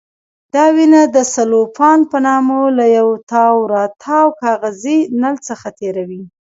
[0.55, 6.21] دا وینه د سلوفان په نامه له یو تاوراتاو کاغذي نل څخه تېروي.